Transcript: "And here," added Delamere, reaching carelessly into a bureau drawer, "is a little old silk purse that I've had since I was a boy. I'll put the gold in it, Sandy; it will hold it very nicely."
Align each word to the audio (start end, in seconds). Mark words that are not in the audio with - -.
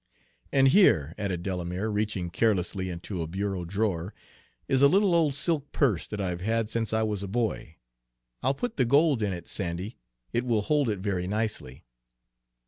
"And 0.51 0.69
here," 0.69 1.13
added 1.19 1.43
Delamere, 1.43 1.89
reaching 1.91 2.31
carelessly 2.31 2.89
into 2.89 3.21
a 3.21 3.27
bureau 3.27 3.65
drawer, 3.65 4.15
"is 4.67 4.81
a 4.81 4.87
little 4.87 5.13
old 5.13 5.35
silk 5.35 5.71
purse 5.71 6.07
that 6.07 6.19
I've 6.19 6.41
had 6.41 6.71
since 6.71 6.91
I 6.91 7.03
was 7.03 7.21
a 7.21 7.27
boy. 7.27 7.75
I'll 8.41 8.55
put 8.55 8.77
the 8.77 8.85
gold 8.85 9.21
in 9.21 9.31
it, 9.31 9.47
Sandy; 9.47 9.99
it 10.33 10.43
will 10.43 10.63
hold 10.63 10.89
it 10.89 10.97
very 10.97 11.27
nicely." 11.27 11.85